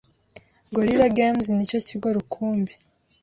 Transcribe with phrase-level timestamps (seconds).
[0.73, 2.73] Gorilla Games ni cyo kigo rukumbi